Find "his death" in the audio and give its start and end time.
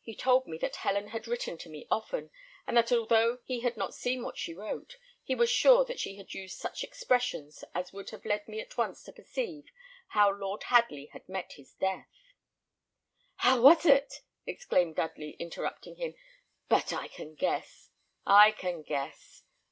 11.54-12.28